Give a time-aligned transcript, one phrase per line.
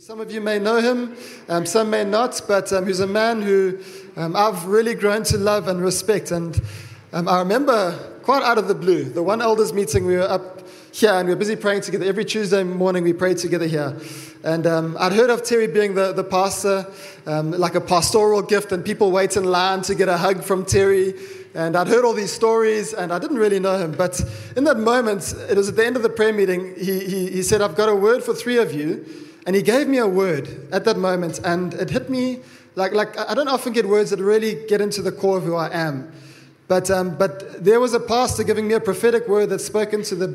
[0.00, 1.16] Some of you may know him,
[1.48, 3.80] um, some may not, but um, he's a man who
[4.16, 6.30] um, I've really grown to love and respect.
[6.30, 6.62] And
[7.12, 10.62] um, I remember quite out of the blue, the one elders meeting, we were up
[10.92, 12.04] here and we were busy praying together.
[12.04, 13.96] Every Tuesday morning we prayed together here.
[14.44, 16.86] And um, I'd heard of Terry being the, the pastor,
[17.26, 20.64] um, like a pastoral gift, and people wait in line to get a hug from
[20.64, 21.14] Terry.
[21.56, 23.92] And I'd heard all these stories, and I didn't really know him.
[23.92, 24.22] But
[24.54, 27.42] in that moment, it was at the end of the prayer meeting, he, he, he
[27.42, 29.04] said, I've got a word for three of you.
[29.48, 32.40] And he gave me a word at that moment, and it hit me
[32.74, 35.54] like, like I don't often get words that really get into the core of who
[35.54, 36.12] I am.
[36.66, 40.16] But, um, but there was a pastor giving me a prophetic word that spoke into
[40.16, 40.28] the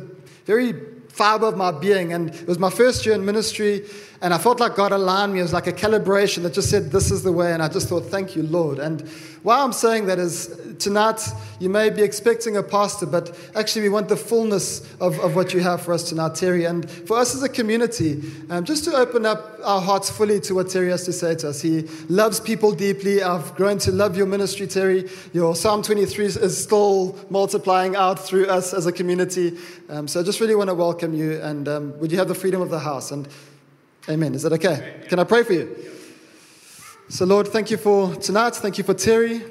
[0.45, 0.73] very
[1.09, 2.11] fiber of my being.
[2.11, 3.85] And it was my first year in ministry,
[4.23, 5.39] and I felt like God aligned me.
[5.39, 7.51] It was like a calibration that just said, This is the way.
[7.51, 8.79] And I just thought, Thank you, Lord.
[8.79, 9.01] And
[9.43, 11.21] why I'm saying that is tonight
[11.59, 15.53] you may be expecting a pastor, but actually we want the fullness of, of what
[15.53, 16.63] you have for us tonight, Terry.
[16.63, 20.55] And for us as a community, um, just to open up our hearts fully to
[20.55, 21.61] what Terry has to say to us.
[21.61, 23.21] He loves people deeply.
[23.21, 25.09] I've grown to love your ministry, Terry.
[25.33, 29.58] Your Psalm 23 is still multiplying out through us as a community.
[29.89, 31.41] Um, so I just really want to welcome you.
[31.41, 33.11] And um, would you have the freedom of the house?
[33.11, 33.27] And
[34.09, 34.35] amen.
[34.35, 35.01] Is that okay?
[35.07, 35.75] Can I pray for you?
[37.09, 38.55] So, Lord, thank you for tonight.
[38.55, 39.41] Thank you for Terry.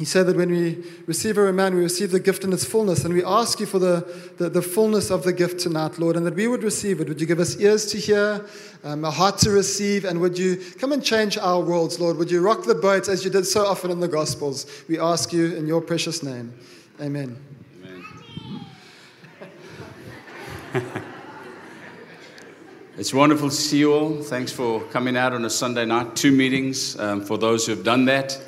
[0.00, 3.04] He said that when we receive a remand, we receive the gift in its fullness.
[3.04, 6.24] And we ask you for the, the, the, fullness of the gift tonight, Lord, and
[6.24, 7.08] that we would receive it.
[7.08, 8.46] Would you give us ears to hear,
[8.82, 12.16] um, a heart to receive, and would you come and change our worlds, Lord?
[12.16, 14.64] Would you rock the boat as you did so often in the Gospels?
[14.88, 16.54] We ask you in your precious name.
[16.98, 17.36] Amen.
[20.74, 21.02] Amen.
[22.98, 24.20] It's wonderful to see you all.
[24.20, 26.16] Thanks for coming out on a Sunday night.
[26.16, 28.38] Two meetings um, for those who have done that.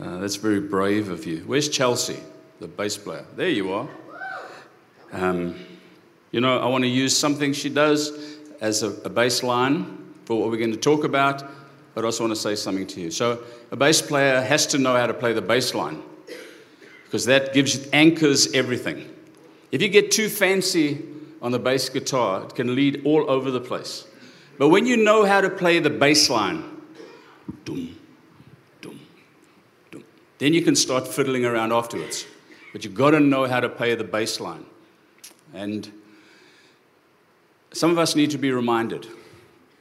[0.00, 1.38] Uh, that's very brave of you.
[1.46, 2.18] Where's Chelsea,
[2.60, 3.26] the bass player?
[3.34, 3.88] There you are.
[5.10, 5.56] Um,
[6.30, 10.40] you know, I want to use something she does as a, a bass line for
[10.40, 11.42] what we're going to talk about,
[11.94, 13.10] but I also want to say something to you.
[13.10, 16.00] So, a bass player has to know how to play the bass line
[17.04, 19.12] because that gives anchors everything.
[19.72, 21.11] If you get too fancy
[21.42, 24.06] on the bass guitar, it can lead all over the place.
[24.58, 26.62] But when you know how to play the bass line,
[27.64, 27.98] dum,
[28.80, 29.00] dum,
[29.90, 30.04] dum,
[30.38, 32.26] then you can start fiddling around afterwards.
[32.72, 34.64] But you've got to know how to play the bass line.
[35.52, 35.90] And
[37.72, 39.08] some of us need to be reminded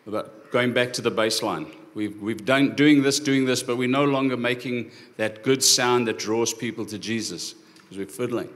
[0.07, 1.67] about going back to the bass line.
[1.93, 6.07] We've, we've done doing this, doing this, but we're no longer making that good sound
[6.07, 8.49] that draws people to Jesus because we're fiddling.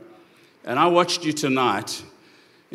[0.64, 2.02] And I watched you tonight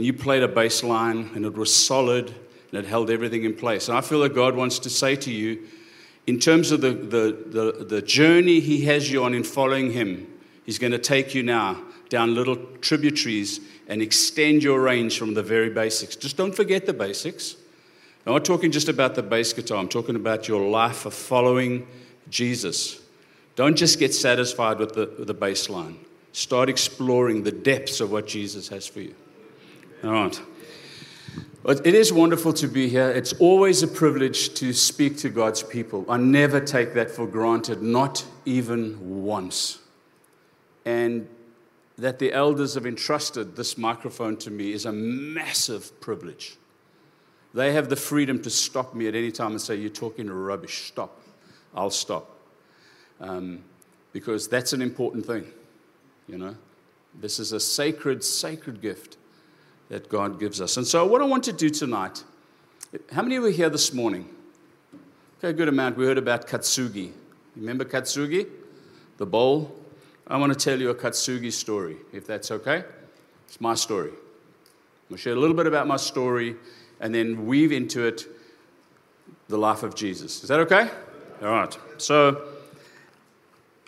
[0.00, 2.34] and you played a bass line and it was solid
[2.72, 3.86] and it held everything in place.
[3.86, 5.68] And I feel that God wants to say to you,
[6.26, 10.26] in terms of the, the, the, the journey He has you on in following Him,
[10.64, 15.42] He's going to take you now down little tributaries and extend your range from the
[15.42, 16.16] very basics.
[16.16, 17.56] Just don't forget the basics.
[18.24, 21.86] I'm not talking just about the bass guitar, I'm talking about your life of following
[22.30, 23.02] Jesus.
[23.54, 25.98] Don't just get satisfied with the, the bass line.
[26.32, 29.14] Start exploring the depths of what Jesus has for you.
[30.02, 30.40] All right.
[31.62, 33.10] But it is wonderful to be here.
[33.10, 36.06] It's always a privilege to speak to God's people.
[36.08, 39.78] I never take that for granted, not even once.
[40.86, 41.28] And
[41.98, 46.56] that the elders have entrusted this microphone to me is a massive privilege.
[47.52, 50.86] They have the freedom to stop me at any time and say, You're talking rubbish.
[50.86, 51.20] Stop.
[51.74, 52.38] I'll stop.
[53.20, 53.62] Um,
[54.14, 55.44] because that's an important thing,
[56.26, 56.56] you know.
[57.20, 59.18] This is a sacred, sacred gift
[59.90, 60.78] that God gives us.
[60.78, 62.24] And so, what I want to do tonight,
[63.12, 64.28] how many were here this morning?
[65.38, 65.96] Okay, good amount.
[65.96, 67.12] We heard about Kintsugi.
[67.56, 68.46] Remember Kintsugi?
[69.18, 69.76] The bowl?
[70.26, 72.84] I want to tell you a Kintsugi story, if that's okay.
[73.46, 74.12] It's my story.
[75.10, 76.54] I'll share a little bit about my story
[77.00, 78.26] and then weave into it
[79.48, 80.44] the life of Jesus.
[80.44, 80.88] Is that okay?
[81.42, 81.76] All right.
[81.98, 82.42] So,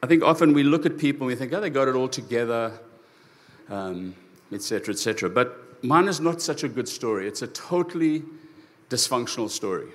[0.03, 2.09] I think often we look at people and we think, oh, they got it all
[2.09, 2.73] together,
[3.71, 4.15] etc., um,
[4.51, 5.29] etc.
[5.29, 7.27] Et but mine is not such a good story.
[7.27, 8.23] It's a totally
[8.89, 9.89] dysfunctional story.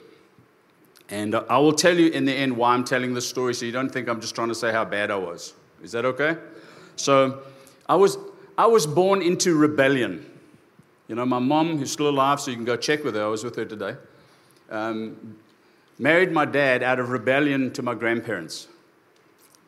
[1.10, 3.72] And I will tell you in the end why I'm telling this story so you
[3.72, 5.54] don't think I'm just trying to say how bad I was.
[5.82, 6.38] Is that okay?
[6.98, 7.44] So
[7.88, 8.18] I was,
[8.58, 10.26] I was born into rebellion.
[11.08, 13.28] You know, my mom, who's still alive, so you can go check with her, I
[13.28, 13.96] was with her today,
[14.70, 15.38] um,
[15.98, 18.68] married my dad out of rebellion to my grandparents.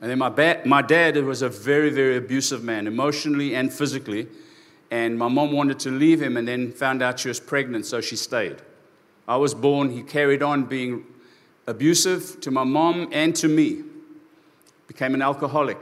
[0.01, 4.27] And then my, ba- my dad was a very, very abusive man, emotionally and physically
[4.91, 8.01] and my mom wanted to leave him and then found out she was pregnant, so
[8.01, 8.57] she stayed.
[9.27, 11.05] I was born, he carried on being
[11.67, 13.83] abusive to my mom and to me.
[14.87, 15.77] Became an alcoholic.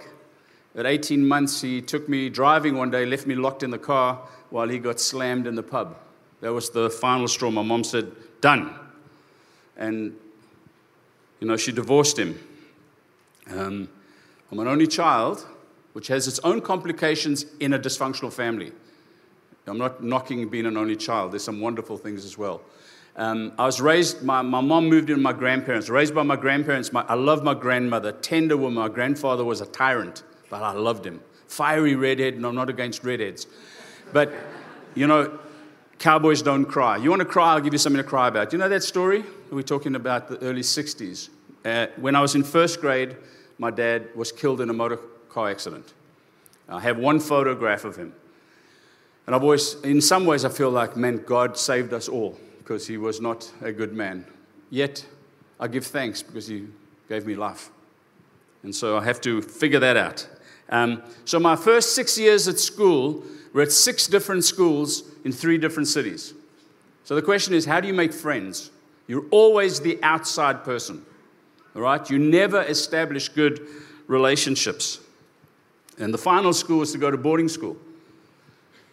[0.76, 4.22] At 18 months, he took me driving one day, left me locked in the car
[4.50, 5.98] while he got slammed in the pub.
[6.42, 7.50] That was the final straw.
[7.50, 8.12] My mom said,
[8.42, 8.76] Done.
[9.78, 10.16] And,
[11.40, 12.38] you know, she divorced him.
[13.50, 13.90] Um,
[14.52, 15.48] I'm an only child,
[15.94, 18.72] which has its own complications in a dysfunctional family.
[19.68, 22.62] I'm not knocking being an only child, there's some wonderful things as well.
[23.18, 26.36] Um, I was raised, my, my mom moved in with my grandparents, raised by my
[26.36, 26.94] grandparents.
[26.94, 28.76] My, I love my grandmother, tender woman.
[28.76, 30.22] My grandfather was a tyrant,
[30.52, 31.20] but I loved him.
[31.48, 33.48] Fiery redhead, and I'm not against redheads.
[34.14, 34.32] But,
[34.94, 35.40] you know,
[35.98, 36.98] cowboys don't cry.
[36.98, 38.52] You want to cry, I'll give you something to cry about.
[38.52, 39.24] Do You know that story?
[39.50, 41.30] We're talking about the early 60s.
[41.66, 43.18] Uh, when I was in first grade,
[43.58, 44.98] my dad was killed in a motor
[45.30, 45.92] car accident.
[46.70, 48.14] I have one photograph of him.
[49.28, 52.88] And I've always, in some ways, I feel like, man, God saved us all because
[52.88, 54.26] he was not a good man.
[54.70, 55.06] Yet,
[55.60, 56.68] I give thanks because he
[57.10, 57.70] gave me life.
[58.64, 60.28] And so I have to figure that out.
[60.70, 65.58] Um, so, my first six years at school were at six different schools in three
[65.58, 66.34] different cities.
[67.04, 68.72] So, the question is how do you make friends?
[69.08, 71.06] You're always the outside person,
[71.76, 72.10] all right?
[72.10, 73.66] You never establish good
[74.08, 75.00] relationships.
[75.98, 77.78] And the final school was to go to boarding school.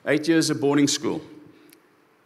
[0.06, 1.22] Eight years of boarding school.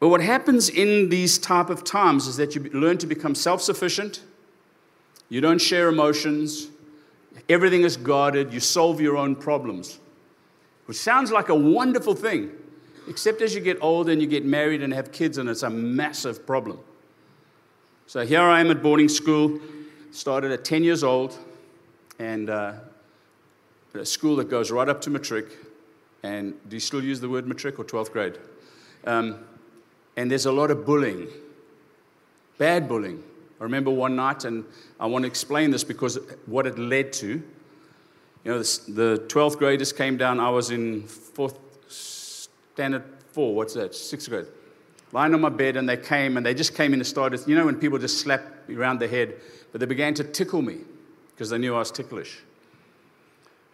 [0.01, 4.23] But what happens in these type of times is that you learn to become self-sufficient.
[5.29, 6.69] You don't share emotions.
[7.49, 8.53] Everything is guarded.
[8.53, 9.99] You solve your own problems,
[10.87, 12.51] which sounds like a wonderful thing,
[13.09, 15.71] except as you get older and you get married and have kids, and it's a
[15.71, 16.79] massive problem.
[18.07, 19.61] So here I am at boarding school,
[20.13, 21.37] started at 10 years old,
[22.19, 22.75] and uh,
[23.95, 25.47] a school that goes right up to matric.
[26.23, 28.38] And do you still use the word matric or 12th grade?
[29.05, 29.38] Um,
[30.17, 31.29] and there's a lot of bullying,
[32.59, 33.23] bad bullying.
[33.61, 34.65] I remember one night, and
[34.99, 37.43] I want to explain this because what it led to.
[38.44, 40.41] You know, the 12th graders came down.
[40.41, 43.55] I was in fourth standard four.
[43.55, 43.94] What's that?
[43.94, 44.47] Sixth grade.
[45.12, 47.41] Lying on my bed, and they came, and they just came in and started.
[47.47, 49.37] You know, when people just slap around the head,
[49.73, 50.79] but they began to tickle me
[51.31, 52.41] because they knew I was ticklish.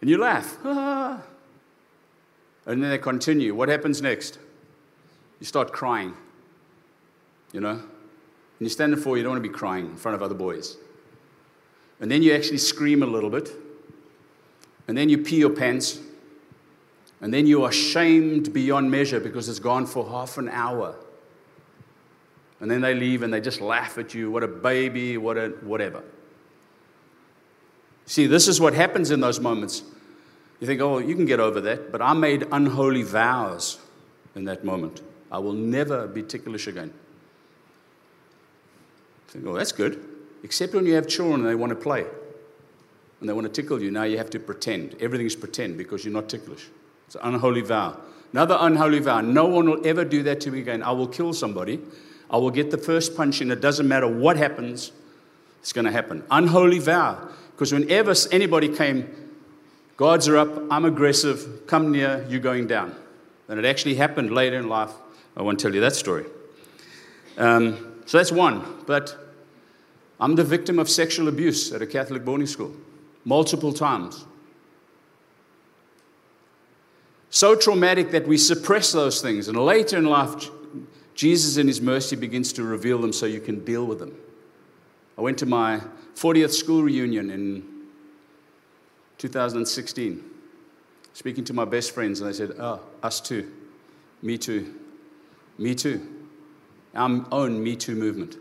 [0.01, 0.57] And you laugh.
[2.65, 3.53] And then they continue.
[3.53, 4.39] What happens next?
[5.39, 6.15] You start crying
[7.55, 7.71] you know?
[7.71, 7.81] And
[8.59, 10.77] you stand in for, you don't want to be crying in front of other boys.
[12.01, 13.49] And then you actually scream a little bit.
[14.87, 15.99] And then you pee your pants.
[17.21, 20.95] And then you are shamed beyond measure because it's gone for half an hour.
[22.59, 24.29] And then they leave and they just laugh at you.
[24.29, 26.03] What a baby, what a whatever.
[28.05, 29.83] See, this is what happens in those moments.
[30.59, 31.91] You think, oh, you can get over that.
[31.91, 33.79] But I made unholy vows
[34.35, 35.01] in that moment.
[35.31, 36.93] I will never be ticklish again.
[39.27, 40.03] Think, oh, that's good.
[40.43, 42.05] Except when you have children and they want to play
[43.19, 43.91] and they want to tickle you.
[43.91, 44.95] Now you have to pretend.
[45.01, 46.67] Everything's pretend because you're not ticklish.
[47.07, 47.99] It's an unholy vow.
[48.31, 49.21] Another unholy vow.
[49.21, 50.83] No one will ever do that to me again.
[50.83, 51.81] I will kill somebody.
[52.29, 53.51] I will get the first punch in.
[53.51, 54.91] It doesn't matter what happens,
[55.61, 56.23] it's going to happen.
[56.31, 57.29] Unholy vow.
[57.51, 59.09] Because whenever anybody came,
[59.97, 62.95] guards are up, I'm aggressive, come near, you're going down.
[63.47, 64.91] And it actually happened later in life.
[65.37, 66.25] I won't tell you that story.
[67.37, 68.63] Um, so that's one.
[68.85, 69.15] But
[70.19, 72.73] I'm the victim of sexual abuse at a Catholic boarding school
[73.25, 74.25] multiple times.
[77.29, 79.47] So traumatic that we suppress those things.
[79.47, 80.49] And later in life,
[81.15, 84.15] Jesus, in His mercy, begins to reveal them so you can deal with them.
[85.17, 85.81] I went to my
[86.15, 87.74] 40th school reunion in
[89.17, 90.23] 2016,
[91.13, 93.51] speaking to my best friends, and they said, Oh, us too.
[94.21, 94.73] Me too.
[95.57, 96.15] Me too.
[96.95, 98.37] Our own Me Too movement.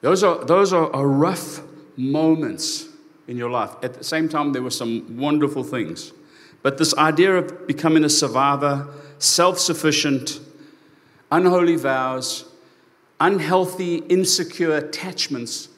[0.00, 1.60] Those are, those are, are rough
[1.96, 2.88] moments
[3.28, 3.70] in your life.
[3.82, 6.12] At the same time, there were some wonderful things.
[6.62, 10.40] But this idea of becoming a survivor, self sufficient,
[11.30, 12.44] unholy vows,
[13.20, 15.68] unhealthy, insecure attachments,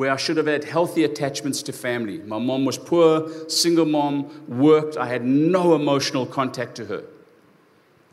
[0.00, 2.20] where I should have had healthy attachments to family.
[2.20, 4.96] My mom was poor, single mom, worked.
[4.96, 7.04] I had no emotional contact to her.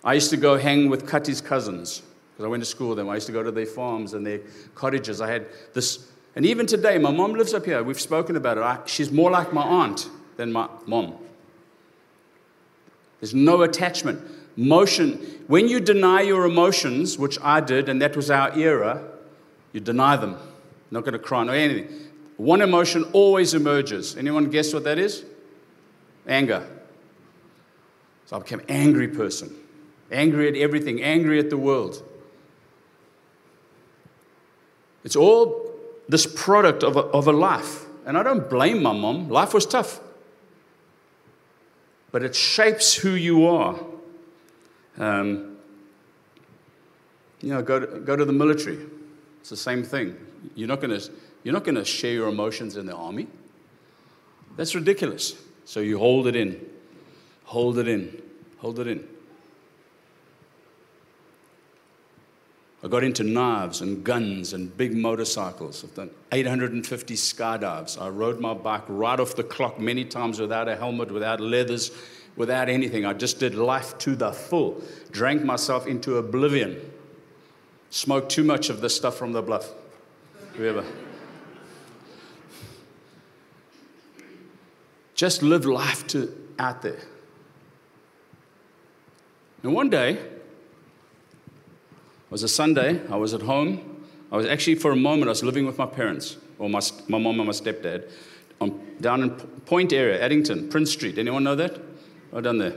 [0.04, 2.02] I used to go hang with Cutty's cousins
[2.34, 3.08] because I went to school with them.
[3.08, 4.42] I used to go to their farms and their
[4.76, 5.22] cottages.
[5.22, 7.82] I had this, and even today, my mom lives up here.
[7.82, 8.64] We've spoken about it.
[8.64, 11.16] I, she's more like my aunt than my mom.
[13.22, 14.20] There's no attachment.
[14.58, 19.10] Motion, when you deny your emotions, which I did, and that was our era,
[19.72, 20.36] you deny them.
[20.92, 21.90] Not going to cry or anything.
[22.38, 24.16] One emotion always emerges.
[24.16, 25.26] Anyone guess what that is?
[26.28, 26.68] Anger.
[28.26, 29.56] So I became an angry person,
[30.12, 32.04] angry at everything, angry at the world.
[35.04, 35.72] It's all
[36.10, 37.86] this product of a, of a life.
[38.06, 39.30] And I don't blame my mom.
[39.30, 40.00] Life was tough.
[42.12, 43.80] But it shapes who you are.
[44.98, 45.58] Um,
[47.42, 48.80] you know, go to, go to the military.
[49.40, 50.16] It's the same thing.
[50.56, 51.12] You're not going to
[51.44, 53.28] you're not going to share your emotions in the army.
[54.58, 55.36] That's ridiculous.
[55.66, 56.66] So you hold it in.
[57.46, 58.22] Hold it in.
[58.58, 59.08] Hold it in.
[62.84, 65.84] I got into knives and guns and big motorcycles.
[65.84, 68.00] I've done 850 skydives.
[68.00, 71.92] I rode my bike right off the clock many times without a helmet, without leathers,
[72.36, 73.04] without anything.
[73.04, 74.82] I just did life to the full.
[75.12, 76.80] Drank myself into oblivion.
[77.90, 79.72] Smoked too much of this stuff from the bluff.
[80.58, 80.84] Whoever.
[85.14, 87.00] Just live life to out there.
[89.62, 90.42] And one day, it
[92.32, 94.06] was a Sunday, I was at home.
[94.32, 97.20] I was actually, for a moment, I was living with my parents, or my, my
[97.20, 98.12] mom and my stepdad,
[98.60, 99.30] on, down in
[99.66, 101.20] Point area, Addington, Prince Street.
[101.20, 101.80] Anyone know that?
[102.32, 102.74] Right down there.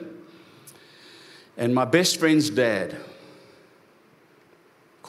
[1.57, 2.97] And my best friend's dad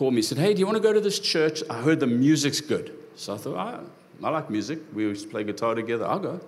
[0.01, 1.61] called me, said, Hey, do you want to go to this church?
[1.69, 2.91] I heard the music's good.
[3.15, 3.79] So I thought, I,
[4.25, 4.79] I like music.
[4.95, 6.07] We used to play guitar together.
[6.07, 6.41] I'll go.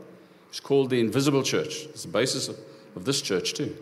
[0.50, 1.83] It's called the Invisible Church.
[1.83, 2.57] It's the basis of,
[2.95, 3.77] of this church, too.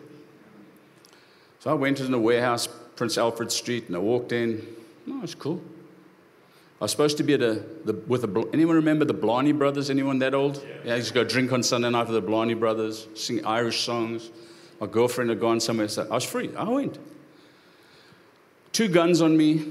[1.60, 4.62] So I went in the warehouse, Prince Alfred Street, and I walked in.
[5.08, 5.62] Oh, it's cool.
[6.78, 9.88] I was supposed to be at a, the, with a, anyone remember the Blarney Brothers?
[9.88, 10.62] Anyone that old?
[10.62, 13.42] Yeah, yeah I used to go drink on Sunday night with the Blarney Brothers, sing
[13.46, 14.32] Irish songs.
[14.82, 16.54] My girlfriend had gone somewhere, so I was free.
[16.58, 16.98] I went.
[18.72, 19.64] Two guns on me,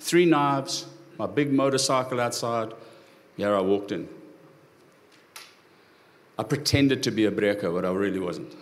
[0.00, 0.86] three knives,
[1.18, 2.72] my big motorcycle outside.
[3.36, 4.08] Yeah, I walked in.
[6.38, 8.54] I pretended to be a breaker, but I really wasn't.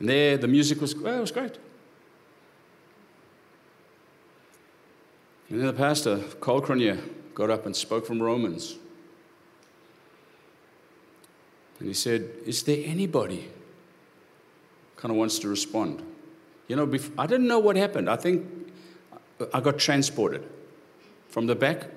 [0.00, 1.56] And there, the music was, well, it was great.
[5.48, 6.98] And then the pastor, Carl Cronier,
[7.34, 8.76] got up and spoke from Romans.
[11.78, 13.50] And he said, Is there anybody
[14.96, 16.02] kind of wants to respond?
[16.68, 18.08] You know, I didn't know what happened.
[18.08, 18.46] I think
[19.52, 20.42] I got transported
[21.28, 21.88] from the back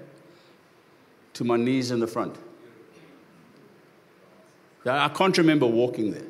[1.34, 2.36] to my knees in the front.
[4.86, 6.26] I can't remember walking there.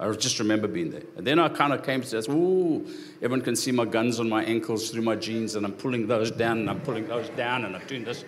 [0.00, 1.02] I just remember being there.
[1.16, 4.28] And then I kind of came to this, ooh, everyone can see my guns on
[4.28, 7.64] my ankles through my jeans, and I'm pulling those down, and I'm pulling those down,
[7.64, 8.24] and I'm doing this.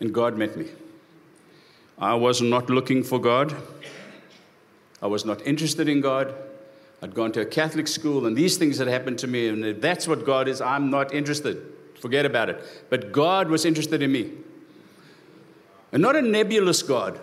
[0.00, 0.66] And God met me.
[1.98, 3.54] I was not looking for God.
[5.00, 6.34] I was not interested in God.
[7.02, 9.80] I'd gone to a Catholic school, and these things had happened to me, and if
[9.80, 11.72] that's what God is, I'm not interested.
[11.98, 12.62] Forget about it.
[12.90, 14.32] But God was interested in me.
[15.92, 17.18] And not a nebulous God,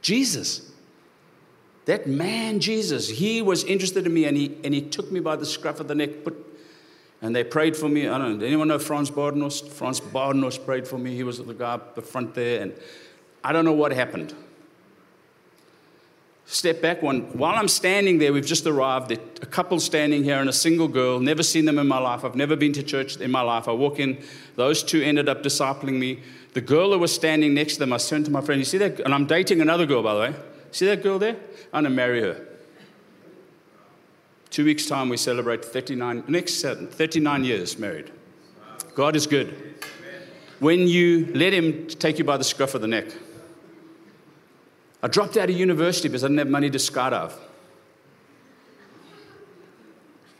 [0.00, 0.72] Jesus.
[1.84, 5.36] That man, Jesus, he was interested in me and he, and he took me by
[5.36, 6.36] the scruff of the neck, put,
[7.22, 8.06] and they prayed for me.
[8.08, 9.68] I don't know, anyone know Franz Bardenhorst?
[9.70, 11.14] Franz Bardenhorst prayed for me.
[11.16, 12.74] He was the guy up the front there, and
[13.42, 14.34] I don't know what happened.
[16.50, 17.20] Step back one.
[17.36, 19.12] While I'm standing there, we've just arrived.
[19.12, 21.20] A couple standing here and a single girl.
[21.20, 22.24] Never seen them in my life.
[22.24, 23.68] I've never been to church in my life.
[23.68, 24.16] I walk in.
[24.56, 26.22] Those two ended up discipling me.
[26.54, 28.78] The girl who was standing next to them, I turned to my friend, You see
[28.78, 28.98] that?
[29.00, 30.34] And I'm dating another girl, by the way.
[30.72, 31.36] See that girl there?
[31.70, 32.46] I'm going to marry her.
[34.48, 38.10] Two weeks' time, we celebrate 39, next 39 years married.
[38.94, 39.74] God is good.
[40.60, 43.08] When you let Him take you by the scruff of the neck.
[45.02, 47.32] I dropped out of university because I didn't have money to skydive.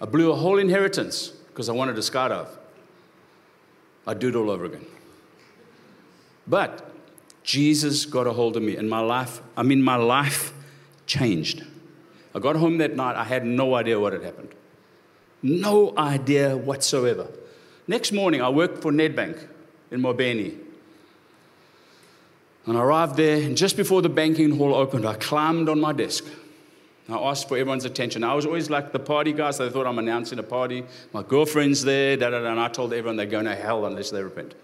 [0.00, 2.48] I blew a whole inheritance because I wanted to skydive.
[4.06, 4.86] I'd do it all over again.
[6.46, 6.90] But
[7.42, 10.52] Jesus got a hold of me, and my life, I mean, my life
[11.06, 11.64] changed.
[12.34, 14.54] I got home that night, I had no idea what had happened.
[15.42, 17.28] No idea whatsoever.
[17.86, 19.46] Next morning, I worked for Nedbank
[19.90, 20.58] in Mobeni.
[22.68, 25.94] And I arrived there, and just before the banking hall opened, I climbed on my
[25.94, 26.26] desk.
[27.08, 28.22] I asked for everyone's attention.
[28.22, 30.84] I was always like the party guy, so they thought I'm announcing a party.
[31.14, 34.10] My girlfriend's there, da, da, da, and I told everyone they're going to hell unless
[34.10, 34.54] they repent.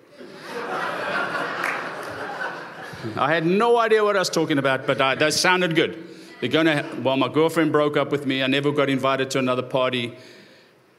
[3.16, 6.06] I had no idea what I was talking about, but I, that sounded good.
[6.40, 8.42] They're going to, well, my girlfriend broke up with me.
[8.42, 10.14] I never got invited to another party.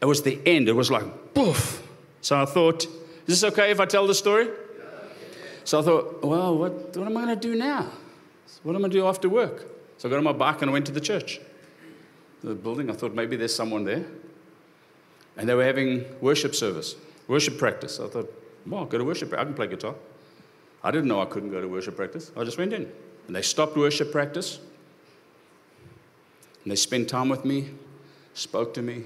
[0.01, 0.69] It was the end.
[0.69, 1.88] It was like, poof.
[2.21, 4.50] So I thought, is this okay if I tell the story?
[5.65, 7.91] So I thought, well, what, what am I going to do now?
[8.62, 9.65] What am I going to do after work?
[9.98, 11.39] So I got on my bike and I went to the church,
[12.43, 12.89] the building.
[12.91, 14.05] I thought maybe there's someone there.
[15.38, 16.95] And they were having worship service,
[17.27, 18.00] worship practice.
[18.00, 18.31] I thought,
[18.67, 19.34] well, I'll go to worship.
[19.34, 19.95] I can play guitar.
[20.84, 22.31] I didn't know I couldn't go to worship practice.
[22.38, 22.89] I just went in.
[23.25, 24.60] And they stopped worship practice.
[26.63, 27.72] And they spent time with me,
[28.36, 29.05] spoke to me,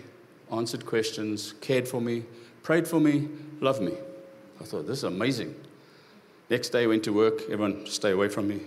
[0.51, 2.25] answered questions, cared for me,
[2.63, 3.29] prayed for me,
[3.61, 3.93] loved me.
[4.59, 5.55] I thought, this is amazing.
[6.49, 7.43] Next day, I went to work.
[7.43, 8.61] Everyone, stay away from me.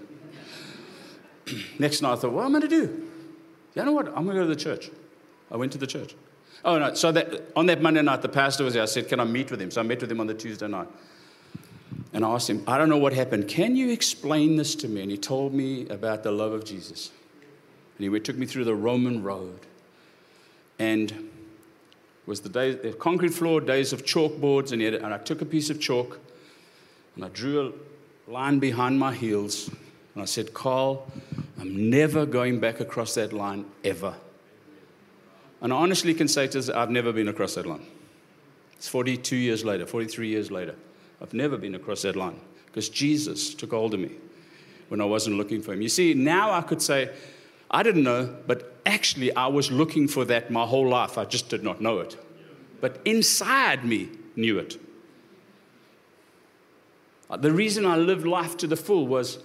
[1.79, 3.09] Next night, I thought, what am I going to do?
[3.75, 4.09] You know what?
[4.09, 4.91] I'm going to go to the church.
[5.51, 6.15] I went to the church.
[6.65, 6.95] Oh, no.
[6.95, 8.83] So that, on that Monday night, the pastor was there.
[8.83, 9.71] I said, Can I meet with him?
[9.71, 10.87] So I met with him on the Tuesday night.
[12.13, 13.49] And I asked him, I don't know what happened.
[13.49, 15.03] Can you explain this to me?
[15.03, 17.11] And he told me about the love of Jesus.
[17.99, 19.61] And he took me through the Roman road.
[20.79, 21.31] And
[22.27, 25.45] was the day, the concrete floor, days of chalkboards, and, had, and I took a
[25.45, 26.21] piece of chalk
[27.15, 29.69] and I drew a line behind my heels.
[30.15, 31.11] And I said, Carl,
[31.61, 34.15] I'm never going back across that line ever.
[35.61, 37.87] And I honestly can say to this, I've never been across that line.
[38.75, 40.75] It's 42 years later, 43 years later.
[41.21, 44.11] I've never been across that line because Jesus took hold of me
[44.89, 45.81] when I wasn't looking for him.
[45.81, 47.11] You see, now I could say,
[47.71, 51.17] I didn't know, but actually I was looking for that my whole life.
[51.17, 52.17] I just did not know it.
[52.81, 54.81] But inside me knew it.
[57.39, 59.39] The reason I lived life to the full was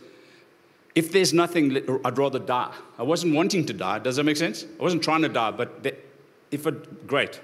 [0.96, 2.74] if there's nothing, I'd rather die.
[2.98, 4.00] I wasn't wanting to die.
[4.00, 4.66] Does that make sense?
[4.80, 5.96] I wasn't trying to die, but
[6.52, 7.40] if it, great.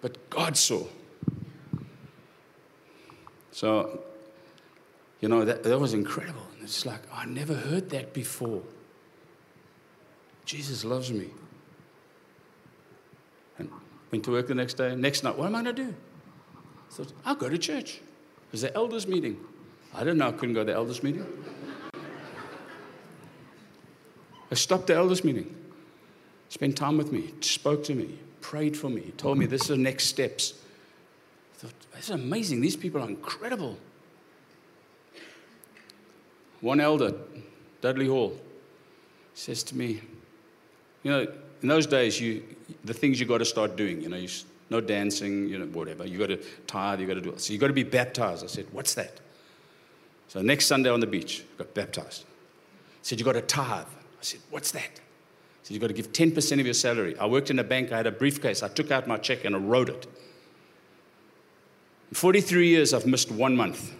[0.00, 0.86] But God saw.
[3.52, 4.00] So,
[5.20, 6.46] you know, that, that was incredible.
[6.54, 8.62] And it's like, I never heard that before.
[10.44, 11.28] Jesus loves me.
[13.58, 13.70] And
[14.10, 14.94] went to work the next day.
[14.96, 15.94] Next night, what am I going to do?
[16.90, 18.00] I thought, I'll go to church.
[18.50, 19.44] There's the elders meeting.
[19.94, 21.26] I didn't know I couldn't go to the elders meeting.
[24.50, 25.54] I stopped the elders meeting,
[26.48, 29.76] spent time with me, spoke to me, prayed for me, told me this is the
[29.76, 30.54] next steps.
[31.54, 32.60] I thought, this is amazing.
[32.60, 33.76] These people are incredible.
[36.60, 37.14] One elder,
[37.80, 38.38] Dudley Hall,
[39.34, 40.00] says to me,
[41.02, 41.26] You know,
[41.62, 42.42] in those days, you,
[42.84, 44.28] the things you got to start doing, you know, you,
[44.70, 46.06] no dancing, you know, whatever.
[46.06, 47.40] You got to tithe, you got to do it.
[47.40, 48.44] So you got to be baptized.
[48.44, 49.20] I said, What's that?
[50.28, 52.24] So next Sunday on the beach, I got baptized.
[53.02, 53.86] Said, You got to tithe.
[53.86, 54.82] I said, What's that?
[54.82, 55.00] He
[55.62, 57.18] said, You've got to give 10% of your salary.
[57.18, 58.62] I worked in a bank, I had a briefcase.
[58.62, 60.06] I took out my check and I wrote it.
[62.10, 63.92] In 43 years, I've missed one month.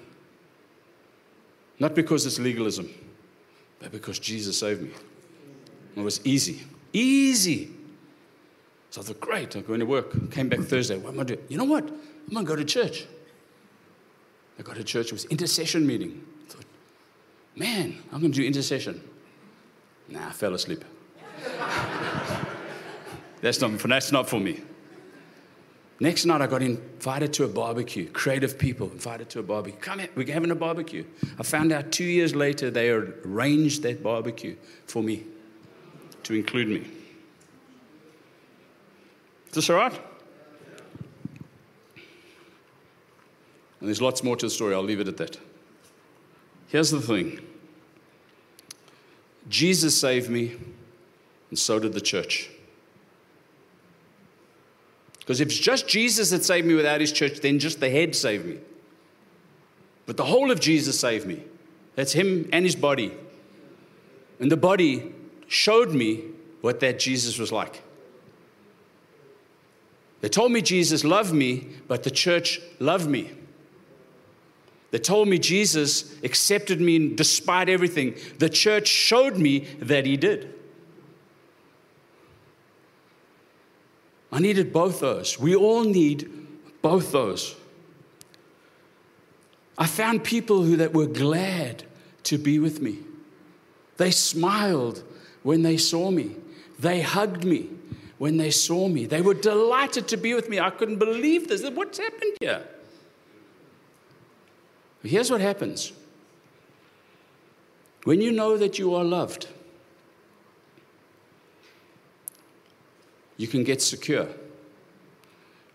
[1.78, 2.92] Not because it's legalism,
[3.78, 4.90] but because Jesus saved me.
[5.96, 6.62] It was easy.
[6.92, 7.70] Easy.
[8.90, 10.30] So I thought, great, I'm going to work.
[10.30, 10.96] Came back Thursday.
[10.96, 11.40] What am I doing?
[11.48, 11.84] You know what?
[11.84, 13.06] I'm going to go to church.
[14.58, 15.06] I got to church.
[15.06, 16.24] It was intercession meeting.
[16.46, 16.64] I thought,
[17.54, 19.00] man, I'm going to do intercession.
[20.08, 20.84] Nah, I fell asleep.
[23.40, 24.60] that's, not, that's not for me.
[26.00, 28.08] Next night, I got invited to a barbecue.
[28.08, 29.80] Creative people invited to a barbecue.
[29.80, 31.04] Come here, we're having a barbecue.
[31.38, 35.24] I found out two years later they arranged that barbecue for me
[36.22, 36.86] to include me.
[39.48, 40.07] Is this all right?
[43.80, 44.74] And there's lots more to the story.
[44.74, 45.38] I'll leave it at that.
[46.68, 47.40] Here's the thing
[49.48, 50.56] Jesus saved me,
[51.50, 52.50] and so did the church.
[55.20, 58.16] Because if it's just Jesus that saved me without his church, then just the head
[58.16, 58.58] saved me.
[60.06, 61.42] But the whole of Jesus saved me.
[61.96, 63.12] That's him and his body.
[64.40, 65.12] And the body
[65.46, 66.24] showed me
[66.62, 67.82] what that Jesus was like.
[70.20, 73.30] They told me Jesus loved me, but the church loved me.
[74.90, 78.14] They told me Jesus accepted me despite everything.
[78.38, 80.54] The church showed me that he did.
[84.32, 85.38] I needed both those.
[85.38, 86.30] We all need
[86.82, 87.56] both those.
[89.76, 91.84] I found people who that were glad
[92.24, 92.98] to be with me.
[93.96, 95.02] They smiled
[95.42, 96.36] when they saw me.
[96.78, 97.68] They hugged me
[98.18, 99.06] when they saw me.
[99.06, 100.58] They were delighted to be with me.
[100.60, 101.68] I couldn't believe this.
[101.70, 102.66] What's happened here?
[105.02, 105.92] Here's what happens
[108.04, 109.48] when you know that you are loved,
[113.36, 114.28] you can get secure.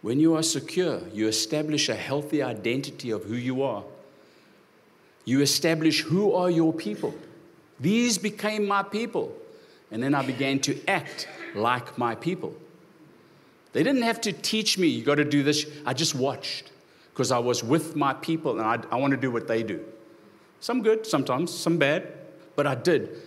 [0.02, 3.84] When you are secure, you establish a healthy identity of who you are.
[5.24, 7.16] You establish who are your people.
[7.80, 9.34] These became my people.
[9.92, 12.54] And then I began to act like my people.
[13.72, 15.66] They didn't have to teach me, you got to do this.
[15.86, 16.72] I just watched
[17.13, 19.86] because I was with my people and I, I want to do what they do.
[20.60, 22.12] Some good, sometimes, some bad,
[22.56, 23.21] but I did.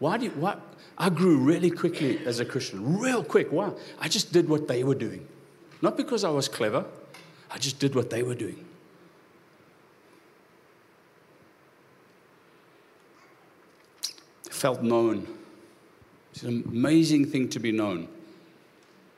[0.00, 0.56] Why do you, why?
[0.98, 3.52] I grew really quickly as a Christian, real quick.
[3.52, 3.70] Why?
[4.00, 5.26] I just did what they were doing.
[5.80, 6.84] Not because I was clever,
[7.50, 8.64] I just did what they were doing.
[14.50, 15.28] Felt known.
[16.32, 18.08] It's an amazing thing to be known.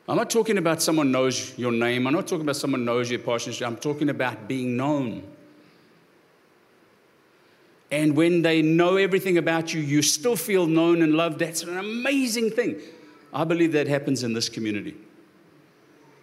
[0.07, 2.05] I'm not talking about someone knows your name.
[2.05, 3.53] I'm not talking about someone knows your passion.
[3.65, 5.23] I'm talking about being known.
[7.89, 11.39] And when they know everything about you, you still feel known and loved.
[11.39, 12.79] That's an amazing thing.
[13.33, 14.95] I believe that happens in this community.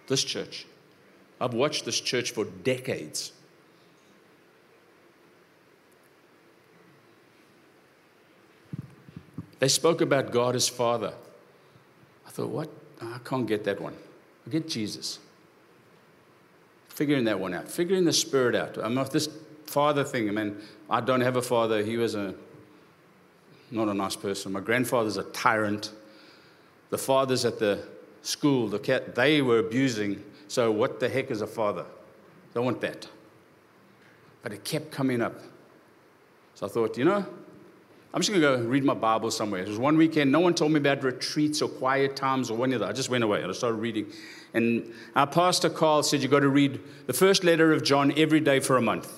[0.07, 0.67] This church.
[1.41, 3.33] I've watched this church for decades.
[9.59, 11.15] They spoke about God as Father.
[12.27, 12.82] I thought, what?
[13.03, 13.95] I can't get that one.
[14.47, 15.19] I get Jesus.
[16.89, 18.79] Figuring that one out, figuring the Spirit out.
[18.79, 19.29] I'm not this
[19.67, 20.29] father thing.
[20.29, 20.59] I mean,
[20.91, 21.83] I don't have a father.
[21.83, 22.35] He was a
[23.71, 24.53] not a nice person.
[24.53, 25.93] My grandfather's a tyrant.
[26.91, 27.83] The fathers at the
[28.21, 30.23] school, the cat, they were abusing.
[30.49, 31.87] So what the heck is a father?
[32.53, 33.09] Don't want that.
[34.43, 35.41] But it kept coming up.
[36.55, 37.25] So I thought, you know,
[38.15, 39.63] I'm just going to go read my Bible somewhere.
[39.63, 40.31] It was one weekend.
[40.31, 42.91] No one told me about retreats or quiet times or any of that.
[42.91, 44.13] I just went away and I started reading.
[44.53, 48.41] And our pastor, Carl, said, You've got to read the first letter of John every
[48.41, 49.11] day for a month.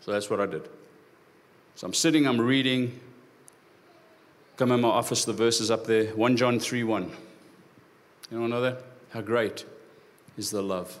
[0.00, 0.68] So that's what I did.
[1.74, 3.00] So I'm sitting, I'm reading.
[4.56, 7.10] Come in my office, the verse is up there 1 John 3 1.
[8.30, 8.82] You know that?
[9.10, 9.64] How great
[10.36, 10.98] is the love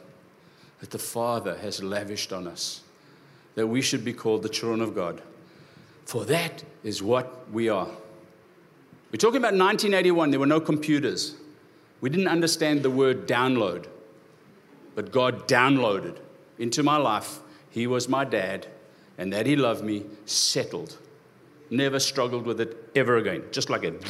[0.80, 2.80] that the Father has lavished on us,
[3.54, 5.22] that we should be called the children of God.
[6.04, 7.88] For that is what we are.
[9.10, 11.36] We're talking about 1981, there were no computers.
[12.00, 13.86] We didn't understand the word download,
[14.94, 16.16] but God downloaded
[16.58, 17.40] into my life.
[17.70, 18.66] He was my dad,
[19.18, 20.96] and that He loved me, settled.
[21.70, 23.44] Never struggled with it ever again.
[23.52, 24.02] Just like it,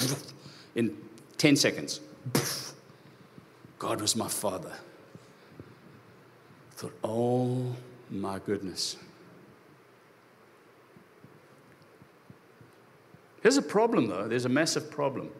[0.75, 0.97] in
[1.39, 2.01] 10 seconds.
[3.79, 4.73] God was my father.
[6.71, 7.75] I thought, oh
[8.11, 8.97] my goodness.
[13.43, 14.29] Here's a problem, though.
[14.29, 15.31] There's a massive problem.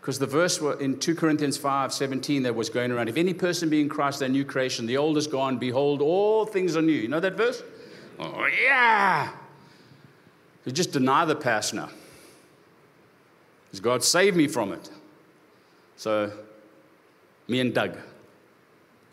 [0.00, 3.68] Because the verse in 2 Corinthians 5 17 that was going around if any person
[3.68, 6.92] be in Christ, their new creation, the old is gone, behold, all things are new.
[6.92, 7.62] You know that verse?
[8.18, 9.30] Oh, yeah.
[10.64, 11.88] You just deny the past now.
[13.66, 14.90] Because God saved me from it.
[15.96, 16.32] So,
[17.48, 17.96] me and Doug,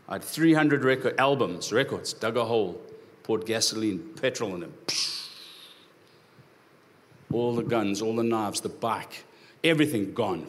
[0.08, 2.80] I had 300 record, albums, records, dug a hole,
[3.24, 4.74] poured gasoline, petrol in them
[7.32, 9.24] all the guns, all the knives, the bike,
[9.64, 10.48] everything gone.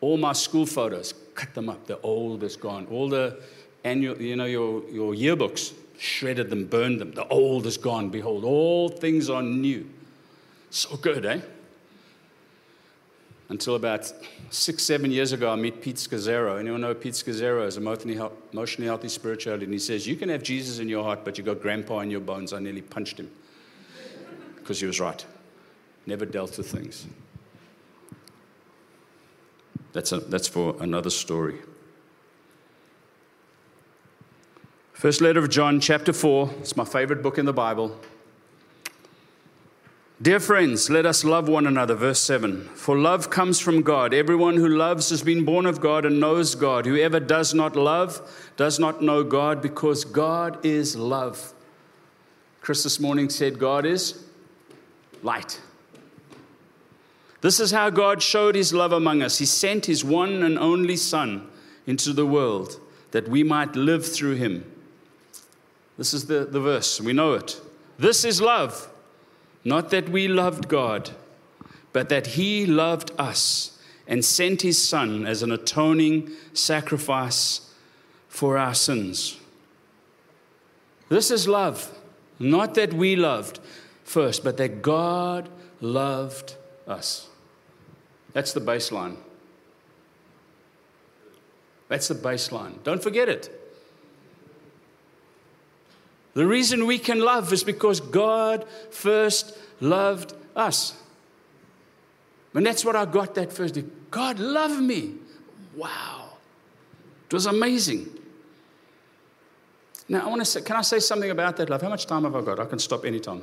[0.00, 1.86] All my school photos, cut them up.
[1.86, 2.86] The old is gone.
[2.90, 3.40] All the
[3.84, 7.12] annual, you know, your, your yearbooks, shredded them, burned them.
[7.12, 8.08] The old is gone.
[8.10, 9.88] Behold, all things are new.
[10.70, 11.40] So good, eh?
[13.48, 14.12] Until about
[14.50, 16.60] six, seven years ago, I met Pete Scazzero.
[16.60, 19.64] Anyone know Pete Scazzero is emotionally healthy spirituality?
[19.64, 22.10] And he says, You can have Jesus in your heart, but you got grandpa in
[22.10, 22.52] your bones.
[22.52, 23.30] I nearly punched him
[24.56, 25.24] because he was right
[26.08, 27.06] never dealt with things.
[29.92, 31.58] That's, a, that's for another story.
[34.94, 36.50] First letter of John, chapter 4.
[36.60, 37.94] It's my favorite book in the Bible.
[40.20, 41.94] Dear friends, let us love one another.
[41.94, 42.64] Verse 7.
[42.74, 44.12] For love comes from God.
[44.14, 46.86] Everyone who loves has been born of God and knows God.
[46.86, 51.52] Whoever does not love does not know God because God is love.
[52.62, 54.24] Chris this morning said, God is
[55.22, 55.60] light.
[57.40, 59.38] This is how God showed his love among us.
[59.38, 61.48] He sent his one and only Son
[61.86, 62.80] into the world
[63.12, 64.70] that we might live through him.
[65.96, 67.60] This is the, the verse, we know it.
[67.98, 68.88] This is love,
[69.64, 71.10] not that we loved God,
[71.92, 77.72] but that he loved us and sent his Son as an atoning sacrifice
[78.28, 79.38] for our sins.
[81.08, 81.98] This is love,
[82.38, 83.58] not that we loved
[84.04, 85.48] first, but that God
[85.80, 86.56] loved
[86.88, 87.28] us.
[88.32, 89.16] That's the baseline.
[91.88, 92.82] That's the baseline.
[92.84, 93.54] Don't forget it.
[96.34, 100.94] The reason we can love is because God first loved us.
[102.54, 103.84] And that's what I got that first day.
[104.10, 105.14] God loved me.
[105.74, 106.30] Wow.
[107.26, 108.08] It was amazing.
[110.08, 111.82] Now, I want to say, can I say something about that love?
[111.82, 112.58] How much time have I got?
[112.58, 113.42] I can stop anytime.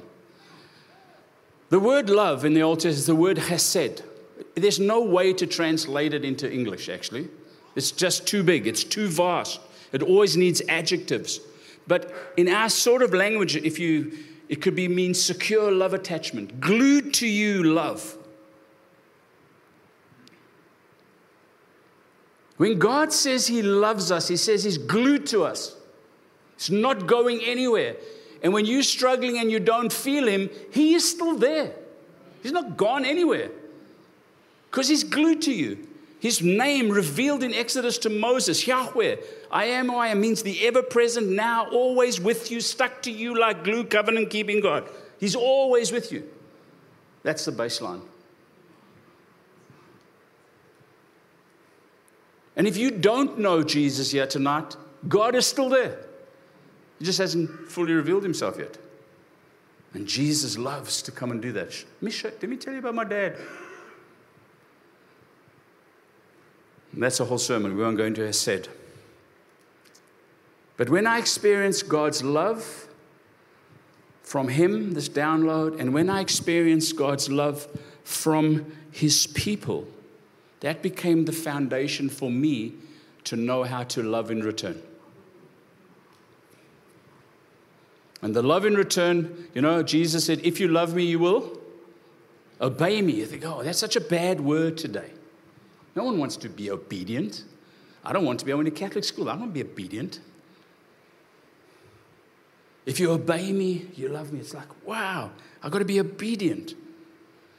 [1.70, 4.04] The word love in the Old Testament is the word hesed.
[4.56, 7.28] There's no way to translate it into English, actually.
[7.76, 9.60] It's just too big, it's too vast.
[9.92, 11.40] It always needs adjectives.
[11.88, 14.18] But in our sort of language, if you,
[14.50, 18.18] it could be mean secure love attachment, glued to you love.
[22.58, 25.76] When God says He loves us, He says He's glued to us.
[26.56, 27.98] It's not going anywhere.
[28.46, 31.74] And when you're struggling and you don't feel Him, He is still there.
[32.44, 33.50] He's not gone anywhere
[34.70, 35.88] because He's glued to you.
[36.20, 39.16] His name revealed in Exodus to Moses, Yahweh,
[39.50, 43.12] I am who I am, means the ever present, now, always with you, stuck to
[43.12, 44.88] you like glue, covenant keeping God.
[45.20, 46.30] He's always with you.
[47.24, 48.02] That's the baseline.
[52.56, 54.76] And if you don't know Jesus yet tonight,
[55.08, 56.06] God is still there.
[57.00, 58.78] He just hasn't fully revealed himself yet.
[59.94, 61.72] And Jesus loves to come and do that.
[62.02, 63.38] Me, let me tell you about my dad.
[66.94, 67.76] And that's a whole sermon.
[67.76, 68.70] We won't go into said.
[70.78, 72.88] But when I experience God's love
[74.24, 77.68] from Him, this download, and when I experience God's love
[78.04, 79.88] from His people,
[80.62, 82.74] that became the foundation for me
[83.26, 84.82] to know how to love in return.
[88.26, 91.60] And the love in return, you know, Jesus said, If you love me, you will
[92.60, 93.14] obey me.
[93.14, 95.12] You think, oh, that's such a bad word today.
[95.96, 97.44] No one wants to be obedient.
[98.04, 98.52] I don't want to be.
[98.52, 99.30] I went to Catholic school.
[99.30, 100.22] I don't want to be obedient.
[102.88, 104.40] If you obey me, you love me.
[104.40, 105.30] It's like, wow,
[105.62, 106.74] I've got to be obedient.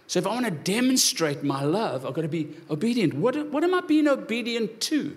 [0.08, 3.14] So if I want to demonstrate my love, I've got to be obedient.
[3.14, 5.16] What, what am I being obedient to?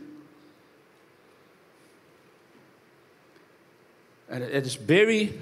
[4.29, 5.33] At its very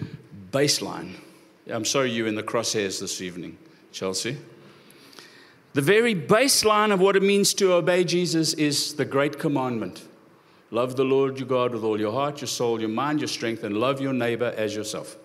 [0.51, 1.15] baseline,
[1.69, 3.57] I'm sorry you're in the crosshairs this evening,
[3.91, 4.37] Chelsea.
[5.73, 10.03] The very baseline of what it means to obey Jesus is the great commandment
[10.69, 13.63] love the Lord your God with all your heart, your soul, your mind, your strength,
[13.63, 15.15] and love your neighbor as yourself.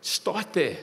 [0.00, 0.78] Start there.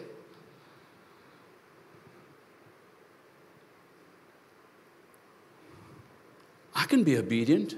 [6.73, 7.75] I can be obedient.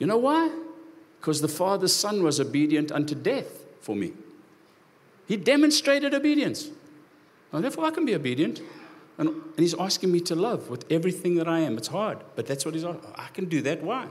[0.00, 0.50] You know why?
[1.20, 4.12] Because the Father's Son was obedient unto death for me.
[5.26, 6.70] He demonstrated obedience.
[7.52, 8.60] And therefore, I can be obedient.
[9.18, 11.76] And, and, he's asking me to love with everything that I am.
[11.78, 13.12] It's hard, but that's what he's asking.
[13.14, 13.82] I can do that.
[13.82, 14.08] Why?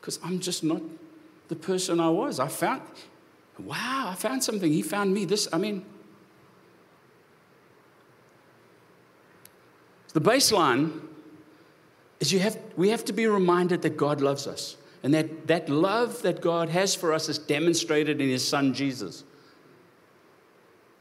[0.00, 0.82] Because I'm just not
[1.48, 2.38] the person I was.
[2.38, 2.82] I found,
[3.58, 4.70] wow, I found something.
[4.70, 5.24] He found me.
[5.24, 5.86] This, I mean,
[10.12, 11.00] the baseline
[12.20, 14.76] is you have, we have to be reminded that God loves us.
[15.02, 19.24] And that, that love that God has for us is demonstrated in his son Jesus.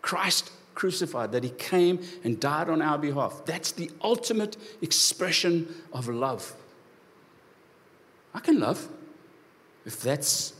[0.01, 3.43] Christ crucified, that he came and died on our behalf.
[3.45, 6.55] That's the ultimate expression of love.
[8.33, 8.87] I can love
[9.85, 10.53] if that's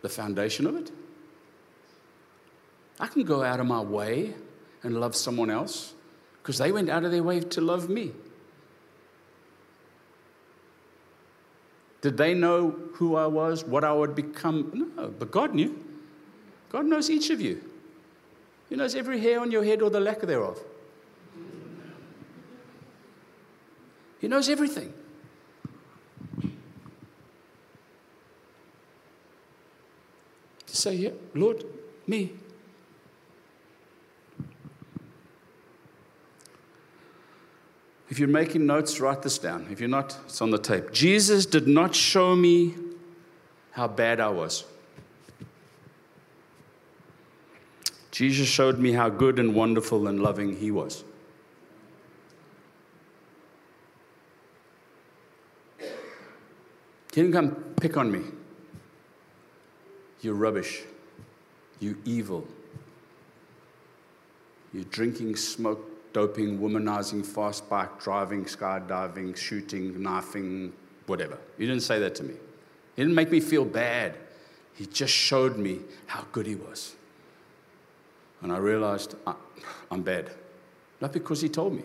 [0.00, 0.90] the foundation of it.
[3.00, 4.34] I can go out of my way
[4.82, 5.94] and love someone else
[6.42, 8.12] because they went out of their way to love me.
[12.02, 14.92] Did they know who I was, what I would become?
[14.96, 15.82] No, but God knew.
[16.68, 17.62] God knows each of you.
[18.68, 20.58] He knows every hair on your head or the lack thereof.
[24.20, 24.92] He knows everything.
[30.66, 31.64] Say, yeah, Lord,
[32.06, 32.32] me.
[38.12, 39.66] If you're making notes, write this down.
[39.70, 40.92] If you're not, it's on the tape.
[40.92, 42.74] Jesus did not show me
[43.70, 44.64] how bad I was.
[48.10, 51.04] Jesus showed me how good and wonderful and loving He was.
[55.78, 55.86] He
[57.14, 58.24] didn't come pick on me.
[60.20, 60.82] You're rubbish.
[61.80, 62.46] You evil.
[64.74, 70.72] You're drinking smoke doping, womanizing, fast bike driving, skydiving, shooting, knifing,
[71.06, 71.38] whatever.
[71.58, 72.34] He didn't say that to me.
[72.96, 74.16] He didn't make me feel bad.
[74.74, 76.94] He just showed me how good he was.
[78.42, 79.14] And I realized
[79.90, 80.30] I'm bad.
[81.00, 81.84] Not because he told me,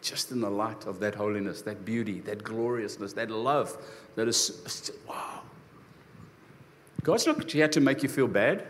[0.00, 3.76] just in the light of that holiness, that beauty, that gloriousness, that love
[4.14, 5.40] that is, wow.
[7.02, 8.66] God's not here to make you feel bad.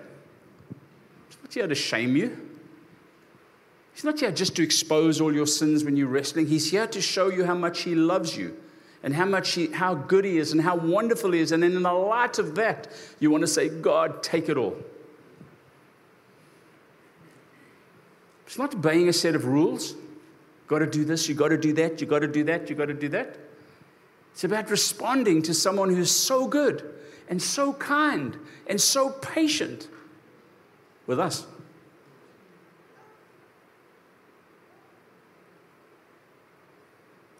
[1.29, 2.48] He's not here to shame you.
[3.99, 6.47] He's not here just to expose all your sins when you're wrestling.
[6.47, 8.57] He's here to show you how much He loves you
[9.03, 11.51] and how much he, how good He is and how wonderful He is.
[11.51, 12.87] And then in the light of that,
[13.19, 14.77] you want to say, God, take it all.
[18.47, 19.97] It's not obeying a set of rules.
[20.69, 22.77] Got to do this, you got to do that, you got to do that, you
[22.77, 23.37] got to do that.
[24.31, 26.89] It's about responding to someone who's so good
[27.29, 28.37] and so kind
[28.69, 29.89] and so patient
[31.09, 31.49] with us.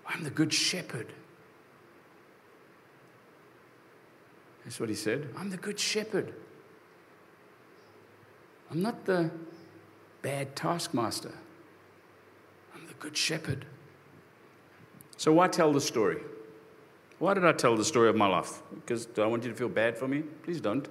[0.09, 1.13] I'm the good shepherd.
[4.65, 5.29] That's what he said.
[5.37, 6.35] I'm the good shepherd.
[8.71, 9.31] I'm not the
[10.23, 11.33] bad taskmaster.
[12.75, 13.65] I'm the good shepherd.
[15.17, 16.19] So, why tell the story?
[17.19, 18.63] Why did I tell the story of my life?
[18.75, 20.21] Because do I want you to feel bad for me?
[20.43, 20.87] Please don't.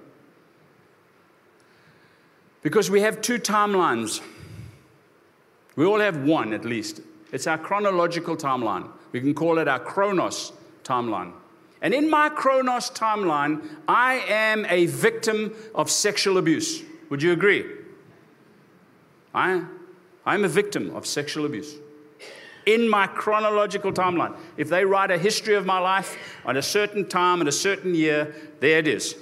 [2.62, 4.20] Because we have two timelines.
[5.76, 7.00] We all have one at least.
[7.32, 8.90] It's our chronological timeline.
[9.12, 10.52] We can call it our chronos
[10.84, 11.32] timeline.
[11.80, 16.82] And in my Chronos timeline, I am a victim of sexual abuse.
[17.08, 17.64] Would you agree?
[19.32, 19.62] I,
[20.26, 21.76] I'm a victim of sexual abuse.
[22.66, 24.36] In my chronological timeline.
[24.56, 27.94] If they write a history of my life at a certain time, at a certain
[27.94, 29.14] year, there it is.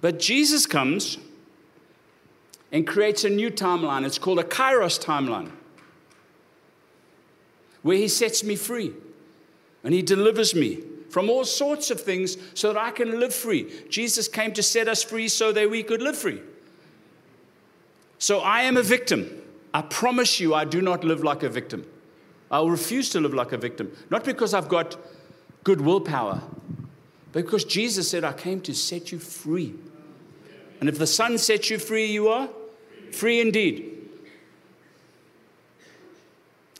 [0.00, 1.18] But Jesus comes
[2.72, 4.04] and creates a new timeline.
[4.04, 5.50] It's called a Kairos timeline,
[7.82, 8.92] where he sets me free
[9.82, 13.70] and he delivers me from all sorts of things so that I can live free.
[13.88, 16.40] Jesus came to set us free so that we could live free.
[18.18, 19.42] So I am a victim.
[19.72, 21.86] I promise you, I do not live like a victim.
[22.50, 23.92] I will refuse to live like a victim.
[24.10, 24.96] Not because I've got
[25.64, 26.42] good willpower,
[27.32, 29.74] but because Jesus said, I came to set you free.
[30.80, 32.48] And if the Son sets you free, you are
[33.12, 33.99] free indeed.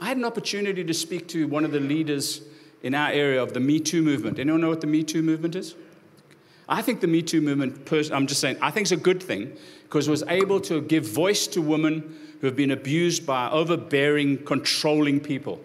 [0.00, 2.40] I had an opportunity to speak to one of the leaders
[2.82, 4.38] in our area of the Me Too movement.
[4.38, 5.74] Anyone know what the Me Too movement is?
[6.66, 9.52] I think the Me Too movement, I'm just saying, I think it's a good thing
[9.82, 14.42] because it was able to give voice to women who have been abused by overbearing,
[14.44, 15.60] controlling people.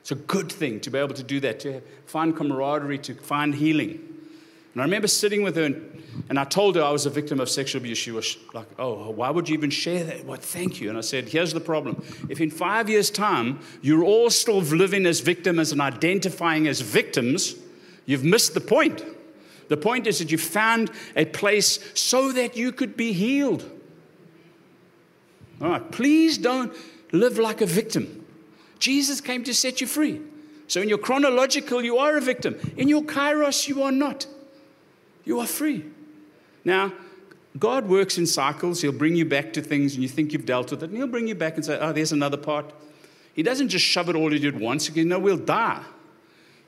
[0.00, 3.54] It's a good thing to be able to do that, to find camaraderie, to find
[3.54, 4.09] healing.
[4.72, 7.40] And I remember sitting with her and, and, I told her I was a victim
[7.40, 7.98] of sexual abuse.
[7.98, 10.24] She was like, Oh, why would you even share that?
[10.24, 10.88] Well, thank you.
[10.88, 12.02] And I said, Here's the problem.
[12.28, 17.56] If in five years' time you're all still living as victims and identifying as victims,
[18.06, 19.04] you've missed the point.
[19.68, 23.68] The point is that you found a place so that you could be healed.
[25.60, 26.72] All right, please don't
[27.12, 28.24] live like a victim.
[28.78, 30.20] Jesus came to set you free.
[30.68, 32.56] So in your chronological, you are a victim.
[32.76, 34.26] In your kairos, you are not.
[35.24, 35.84] You are free.
[36.64, 36.92] Now,
[37.58, 38.82] God works in cycles.
[38.82, 41.06] He'll bring you back to things and you think you've dealt with it, and He'll
[41.06, 42.72] bring you back and say, Oh, there's another part.
[43.34, 44.86] He doesn't just shove it all into it once.
[44.86, 45.82] Because, you know, we'll die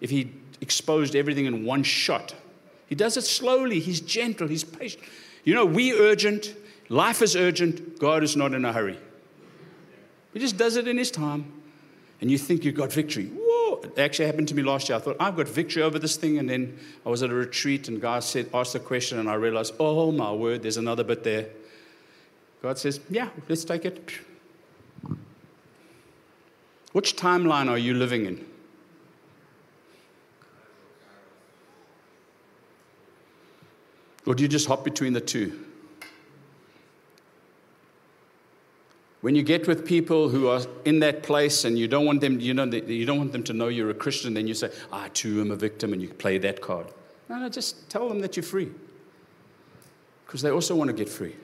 [0.01, 2.35] if He exposed everything in one shot.
[2.87, 3.81] He does it slowly.
[3.81, 4.49] He's gentle.
[4.49, 5.03] He's patient.
[5.45, 6.55] You know, we urgent.
[6.89, 7.99] Life is urgent.
[7.99, 8.99] God is not in a hurry.
[10.33, 11.53] He just does it in His time.
[12.21, 13.31] And you think you've got victory.
[13.83, 14.97] It actually happened to me last year.
[14.97, 16.39] I thought, I've got victory over this thing.
[16.39, 19.35] And then I was at a retreat and God said, asked a question, and I
[19.35, 21.49] realized, oh my word, there's another bit there.
[22.63, 24.13] God says, yeah, let's take it.
[26.93, 28.47] Which timeline are you living in?
[34.27, 35.62] Or do you just hop between the two?
[39.23, 42.41] When you get with people who are in that place and you don't want them,
[42.41, 45.09] you know, you don't want them to know you're a Christian, then you say, I
[45.11, 46.89] too am a victim, and you play that card.
[47.29, 48.69] No, no, just tell them that you're free.
[50.27, 51.37] Because they also want to get free.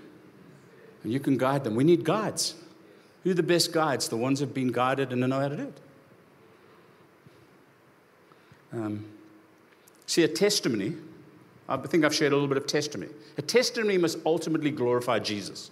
[1.05, 1.77] And you can guide them.
[1.77, 2.57] We need guides.
[3.23, 4.09] Who are the best guides?
[4.09, 5.81] The ones who've been guided and know how to do it.
[8.73, 9.05] Um,
[10.07, 10.95] see, a testimony,
[11.69, 13.13] I think I've shared a little bit of testimony.
[13.37, 15.71] A testimony must ultimately glorify Jesus.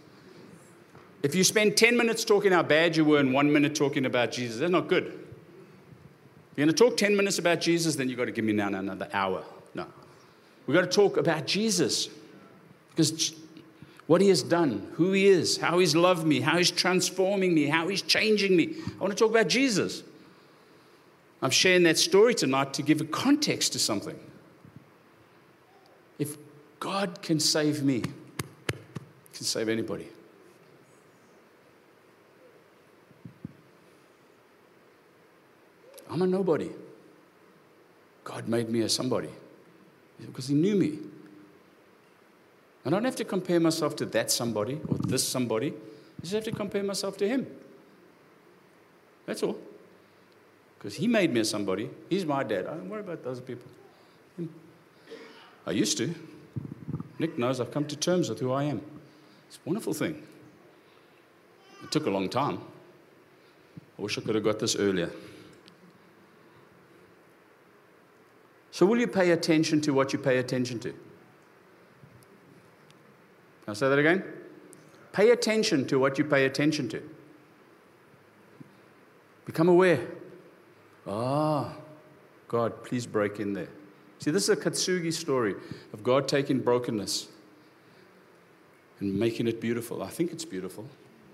[1.22, 4.32] If you spend 10 minutes talking how bad you were and one minute talking about
[4.32, 5.06] Jesus, that's not good.
[5.06, 8.52] If you're going to talk 10 minutes about Jesus, then you've got to give me
[8.52, 9.44] now another hour.
[9.74, 9.86] No.
[10.66, 12.08] We've got to talk about Jesus.
[12.90, 13.34] Because
[14.06, 17.66] what he has done, who he is, how he's loved me, how he's transforming me,
[17.66, 18.76] how he's changing me.
[18.98, 20.02] I want to talk about Jesus.
[21.42, 24.18] I'm sharing that story tonight to give a context to something.
[26.18, 26.36] If
[26.80, 28.02] God can save me,
[29.34, 30.08] can save anybody.
[36.10, 36.70] I'm a nobody.
[38.24, 39.30] God made me a somebody
[40.24, 40.98] because He knew me.
[42.84, 45.68] I don't have to compare myself to that somebody or this somebody.
[45.68, 47.46] I just have to compare myself to Him.
[49.26, 49.58] That's all.
[50.78, 51.90] Because He made me a somebody.
[52.08, 52.66] He's my dad.
[52.66, 53.68] I don't worry about those people.
[55.66, 56.14] I used to.
[57.18, 58.80] Nick knows I've come to terms with who I am.
[59.48, 60.22] It's a wonderful thing.
[61.82, 62.60] It took a long time.
[63.98, 65.10] I wish I could have got this earlier.
[68.76, 70.92] So, will you pay attention to what you pay attention to?
[73.66, 74.22] I'll say that again.
[75.14, 77.02] Pay attention to what you pay attention to.
[79.46, 80.06] Become aware.
[81.06, 81.72] Ah,
[82.48, 83.70] God, please break in there.
[84.18, 85.54] See, this is a Kintsugi story
[85.94, 87.28] of God taking brokenness
[89.00, 90.02] and making it beautiful.
[90.02, 90.86] I think it's beautiful.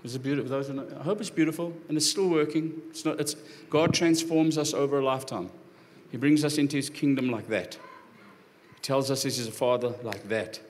[0.05, 0.49] Is it beautiful?
[0.49, 2.83] Those I hope it's beautiful and it's still working.
[2.91, 3.35] It's not, it's,
[3.69, 5.51] God transforms us over a lifetime.
[6.13, 7.79] He brings us into his kingdom like that.
[8.75, 10.61] He tells us he's a father like that.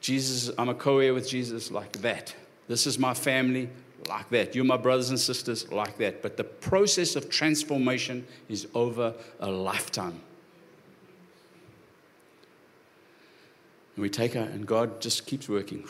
[0.00, 2.34] Jesus, I'm a co heir with Jesus like that.
[2.68, 3.68] This is my family
[4.08, 4.54] like that.
[4.54, 6.22] You're my brothers and sisters like that.
[6.22, 10.20] But the process of transformation is over a lifetime.
[13.96, 15.84] And we take her, and God just keeps working.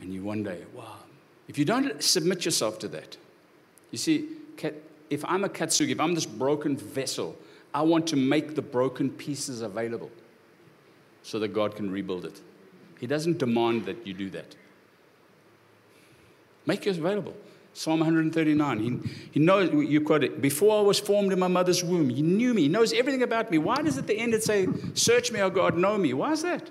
[0.00, 0.96] And you one day, wow.
[1.46, 3.16] If you don't submit yourself to that,
[3.92, 4.28] you see,
[5.10, 7.36] if I'm a kintsugi, if I'm this broken vessel,
[7.74, 10.10] I want to make the broken pieces available
[11.22, 12.40] so that God can rebuild it.
[13.00, 14.54] He doesn't demand that you do that.
[16.66, 17.34] Make it available.
[17.74, 18.78] Psalm 139.
[18.78, 22.22] He, he knows, you quote it, before I was formed in my mother's womb, He
[22.22, 22.62] knew me.
[22.62, 23.58] He knows everything about me.
[23.58, 26.12] Why does at the end it say, Search me, O God, know me?
[26.12, 26.70] Why is that?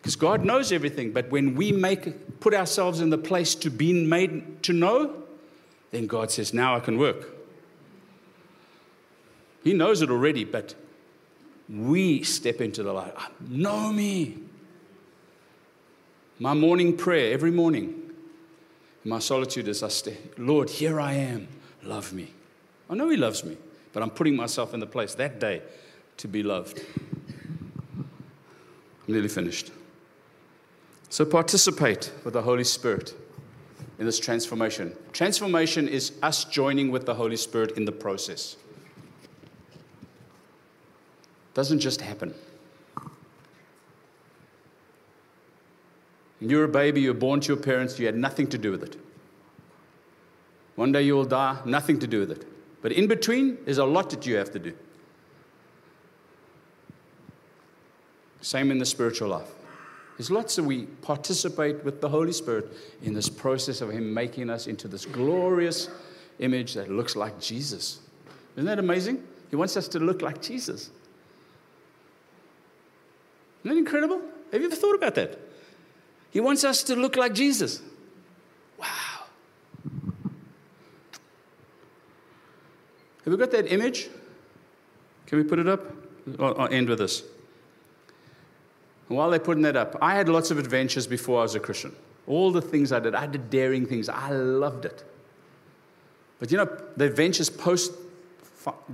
[0.00, 1.12] Because God knows everything.
[1.12, 5.22] But when we make, put ourselves in the place to be made to know,
[5.90, 7.41] then God says, Now I can work.
[9.64, 10.74] He knows it already, but
[11.68, 13.14] we step into the light.
[13.16, 14.38] Ah, know me.
[16.38, 18.02] My morning prayer every morning
[19.04, 21.48] my solitude is I stay, Lord, here I am.
[21.82, 22.32] Love me.
[22.88, 23.56] I know He loves me,
[23.92, 25.62] but I'm putting myself in the place that day
[26.18, 26.84] to be loved.
[27.98, 29.72] I'm nearly finished.
[31.08, 33.14] So participate with the Holy Spirit
[33.98, 34.96] in this transformation.
[35.12, 38.56] Transformation is us joining with the Holy Spirit in the process.
[41.54, 42.34] Doesn't just happen.
[46.40, 48.96] You're a baby, you're born to your parents, you had nothing to do with it.
[50.74, 52.46] One day you will die, nothing to do with it.
[52.80, 54.72] But in between, there's a lot that you have to do.
[58.40, 59.48] Same in the spiritual life.
[60.18, 62.66] There's lots that we participate with the Holy Spirit
[63.02, 65.88] in this process of Him making us into this glorious
[66.40, 68.00] image that looks like Jesus.
[68.56, 69.22] Isn't that amazing?
[69.50, 70.90] He wants us to look like Jesus.
[73.64, 74.20] Isn't that incredible?
[74.50, 75.38] Have you ever thought about that?
[76.30, 77.80] He wants us to look like Jesus.
[78.78, 78.86] Wow.
[83.24, 84.08] Have we got that image?
[85.26, 85.80] Can we put it up?
[86.38, 87.22] I'll, I'll end with this.
[89.08, 91.94] while they're putting that up, I had lots of adventures before I was a Christian.
[92.26, 94.08] All the things I did, I did daring things.
[94.08, 95.04] I loved it.
[96.40, 97.92] But you know, the adventures post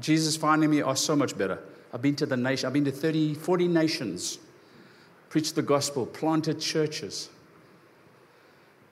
[0.01, 1.59] Jesus finding me are so much better.
[1.93, 4.39] I've been to the nation, I've been to 30, 40 nations
[5.29, 7.29] preached the gospel, planted churches.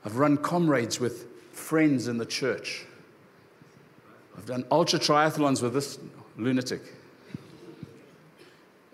[0.04, 2.84] I've run comrades with friends in the church.
[4.36, 5.98] I've done ultra triathlons with this
[6.36, 6.82] lunatic.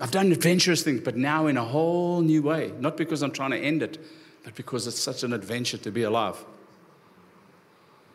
[0.00, 2.72] I've done adventurous things, but now in a whole new way.
[2.78, 3.98] Not because I'm trying to end it,
[4.44, 6.44] but because it's such an adventure to be alive.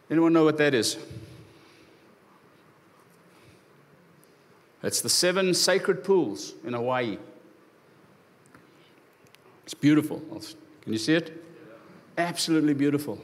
[0.10, 0.98] Anyone know what that is?
[4.84, 7.18] It's the seven sacred pools in Hawaii.
[9.68, 10.22] It's beautiful.
[10.82, 11.44] Can you see it?
[12.18, 13.20] Absolutely beautiful.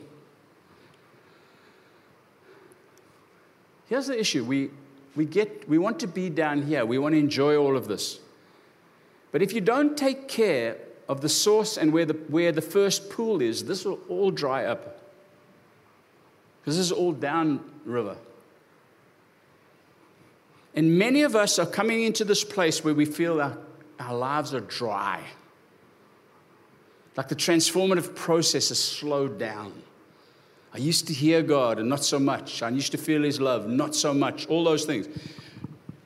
[3.88, 4.70] Here's the issue we,
[5.16, 8.20] we, get, we want to be down here, we want to enjoy all of this.
[9.32, 10.76] But if you don't take care
[11.08, 14.66] of the source and where the, where the first pool is, this will all dry
[14.66, 15.00] up.
[16.60, 18.18] Because this is all downriver.
[20.76, 23.58] And many of us are coming into this place where we feel our,
[23.98, 25.24] our lives are dry.
[27.16, 29.74] Like the transformative process has slowed down.
[30.74, 32.64] I used to hear God and not so much.
[32.64, 34.47] I used to feel His love, not so much.
[34.47, 35.07] All those things.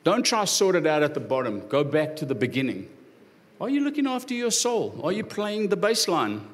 [0.03, 1.65] Don't try to sort it out at the bottom.
[1.67, 2.89] Go back to the beginning.
[3.59, 4.99] Are you looking after your soul?
[5.03, 6.45] Are you playing the bass line?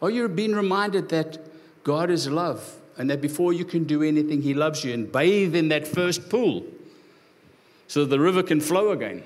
[0.00, 1.38] Are you being reminded that
[1.84, 5.54] God is love and that before you can do anything, He loves you and bathe
[5.54, 6.64] in that first pool
[7.86, 9.22] so the river can flow again?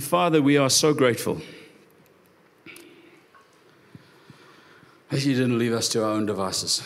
[0.00, 1.42] Father, we are so grateful
[5.10, 6.82] that you didn't leave us to our own devices.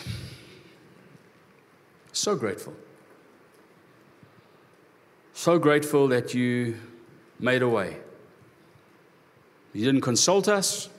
[2.11, 2.73] So grateful.
[5.33, 6.75] So grateful that you
[7.39, 7.97] made a way.
[9.73, 10.89] You didn't consult us,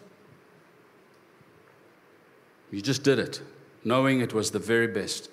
[2.70, 3.42] you just did it,
[3.84, 5.30] knowing it was the very best.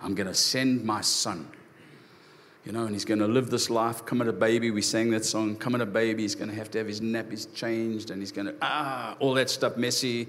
[0.00, 1.48] I'm going to send my son
[2.64, 4.06] you know, and he's going to live this life.
[4.06, 5.56] Come at a baby, we sang that song.
[5.56, 8.32] Come at a baby, he's going to have to have his nappies changed, and he's
[8.32, 10.28] going to, ah, all that stuff messy.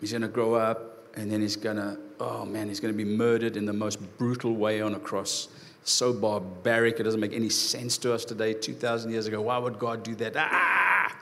[0.00, 2.96] He's going to grow up, and then he's going to, oh man, he's going to
[2.96, 5.48] be murdered in the most brutal way on a cross.
[5.84, 9.40] So barbaric, it doesn't make any sense to us today, 2,000 years ago.
[9.40, 10.34] Why would God do that?
[10.36, 11.16] Ah!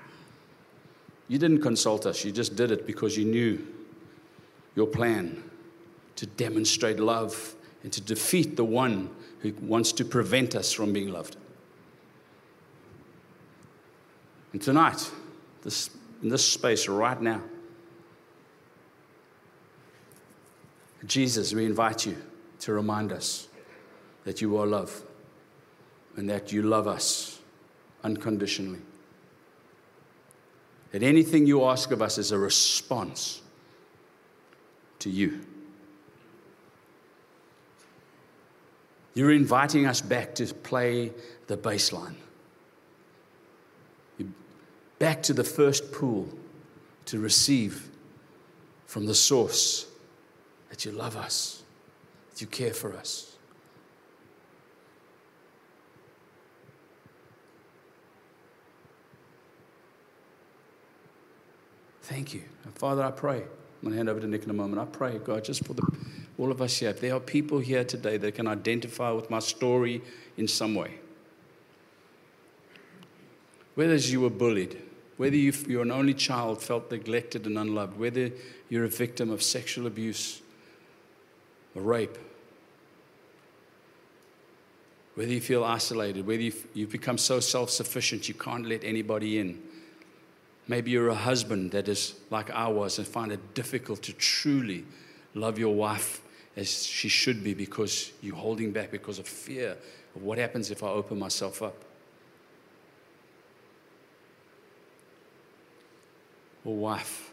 [1.29, 3.65] You didn't consult us, you just did it because you knew
[4.75, 5.43] your plan
[6.17, 9.11] to demonstrate love and to defeat the one
[9.45, 11.37] who wants to prevent us from being loved.
[14.53, 15.11] And tonight,
[15.63, 15.91] this,
[16.23, 17.43] in this space right now,
[21.07, 22.17] Jesus, we invite you
[22.61, 23.49] to remind us
[24.25, 25.03] that you are love
[26.17, 27.39] and that you love us
[28.03, 28.81] unconditionally.
[30.93, 33.43] That anything you ask of us is a response
[35.01, 35.45] to you.
[39.15, 41.13] You're inviting us back to play
[41.47, 42.17] the bass line.
[44.99, 46.29] Back to the first pool
[47.07, 47.89] to receive
[48.87, 49.87] from the source
[50.71, 51.63] that you love us,
[52.31, 53.37] that you care for us.
[62.03, 62.43] Thank you.
[62.65, 63.39] And Father, I pray.
[63.39, 63.45] I'm
[63.83, 64.81] going to hand over to Nick in a moment.
[64.81, 65.83] I pray, God, just for the,
[66.39, 66.91] all of us here.
[66.91, 70.03] If there are people here today that can identify with my story
[70.37, 70.99] in some way,
[73.75, 74.81] whether you were bullied,
[75.17, 78.31] whether you, you're an only child, felt neglected and unloved, whether
[78.69, 80.43] you're a victim of sexual abuse,
[81.75, 82.19] or rape,
[85.15, 89.39] whether you feel isolated, whether you've, you've become so self sufficient you can't let anybody
[89.39, 89.63] in.
[90.67, 94.85] Maybe you're a husband that is like I was and find it difficult to truly
[95.35, 96.24] love your wife
[96.57, 99.77] as she should be because you're holding back because of fear
[100.15, 101.85] of what happens if I open myself up.
[106.65, 107.33] Or wife,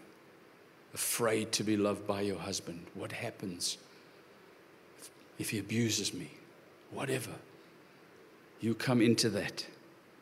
[0.93, 2.85] afraid to be loved by your husband.
[2.95, 3.77] What happens
[5.39, 6.31] if he abuses me?
[6.91, 7.31] Whatever.
[8.59, 9.65] You come into that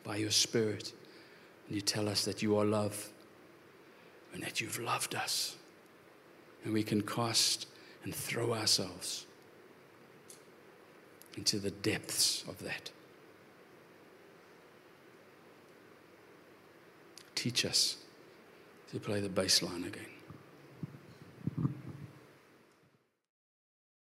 [0.04, 0.92] by your spirit
[1.66, 3.08] and you tell us that you are love
[4.32, 5.56] and that you've loved us.
[6.64, 7.66] And we can cast
[8.04, 9.26] and throw ourselves
[11.36, 12.90] into the depths of that.
[17.34, 17.96] Teach us
[18.92, 20.19] to play the bass line again.